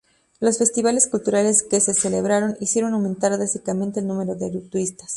Los 0.39 0.57
festivales 0.57 1.05
culturales 1.07 1.61
que 1.61 1.79
se 1.79 1.93
celebraron 1.93 2.57
hicieron 2.59 2.95
aumentar 2.95 3.33
dramáticamente 3.37 3.99
el 3.99 4.07
número 4.07 4.33
de 4.33 4.49
turistas. 4.61 5.09